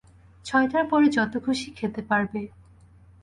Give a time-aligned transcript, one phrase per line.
[0.45, 2.41] ছয়টার পরে যত খুশি খেতে পারবে।